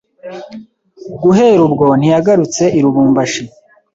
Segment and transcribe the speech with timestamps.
[1.21, 3.43] guhera ubwo ntiyagarutse i Lubumbashi.